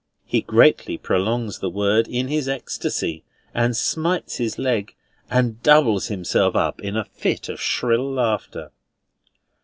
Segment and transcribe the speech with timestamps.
[0.25, 4.95] He greatly prolongs the word in his ecstasy, and smites his leg,
[5.29, 8.71] and doubles himself up in a fit of shrill laughter.